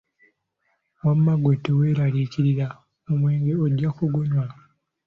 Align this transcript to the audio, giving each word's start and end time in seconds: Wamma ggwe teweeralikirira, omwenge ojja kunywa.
Wamma 1.03 1.33
ggwe 1.37 1.53
teweeralikirira, 1.63 2.67
omwenge 3.11 3.53
ojja 3.65 3.89
kunywa. 3.97 4.45